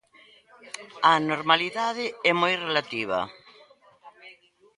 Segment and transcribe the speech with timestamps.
[1.11, 3.19] A normalidade é moi relativa.